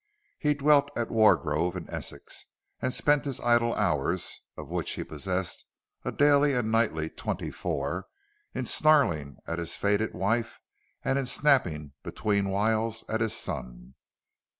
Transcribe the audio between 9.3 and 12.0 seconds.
at his faded wife and in snapping